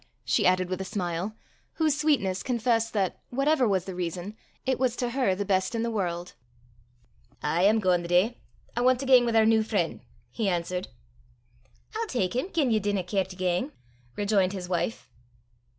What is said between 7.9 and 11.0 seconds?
the day: I want to gang wi' oor new freen'," he answered.